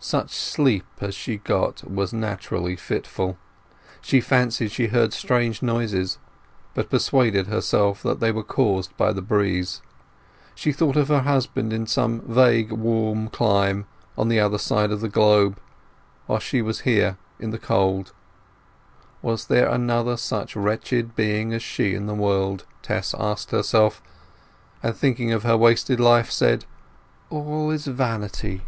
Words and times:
Such 0.00 0.30
sleep 0.32 0.84
as 1.00 1.14
she 1.14 1.38
got 1.38 1.90
was 1.90 2.12
naturally 2.12 2.76
fitful; 2.76 3.38
she 4.02 4.20
fancied 4.20 4.70
she 4.70 4.88
heard 4.88 5.14
strange 5.14 5.62
noises, 5.62 6.18
but 6.74 6.90
persuaded 6.90 7.46
herself 7.46 8.02
that 8.02 8.20
they 8.20 8.30
were 8.32 8.42
caused 8.42 8.94
by 8.98 9.14
the 9.14 9.22
breeze. 9.22 9.80
She 10.54 10.72
thought 10.72 10.96
of 10.96 11.08
her 11.08 11.20
husband 11.22 11.72
in 11.72 11.86
some 11.86 12.20
vague 12.20 12.70
warm 12.70 13.28
clime 13.30 13.86
on 14.18 14.28
the 14.28 14.38
other 14.38 14.58
side 14.58 14.90
of 14.90 15.00
the 15.00 15.08
globe, 15.08 15.58
while 16.26 16.38
she 16.38 16.60
was 16.60 16.80
here 16.80 17.16
in 17.40 17.48
the 17.48 17.58
cold. 17.58 18.12
Was 19.22 19.46
there 19.46 19.70
another 19.70 20.18
such 20.18 20.54
a 20.54 20.60
wretched 20.60 21.16
being 21.16 21.54
as 21.54 21.62
she 21.62 21.94
in 21.94 22.04
the 22.04 22.12
world? 22.14 22.66
Tess 22.82 23.14
asked 23.18 23.52
herself; 23.52 24.02
and, 24.82 24.94
thinking 24.94 25.32
of 25.32 25.44
her 25.44 25.56
wasted 25.56 25.98
life, 25.98 26.30
said, 26.30 26.66
"All 27.30 27.70
is 27.70 27.86
vanity." 27.86 28.60